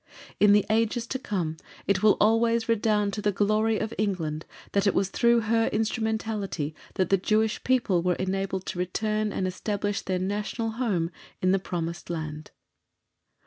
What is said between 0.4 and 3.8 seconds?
the ages to come it will always redound to the glory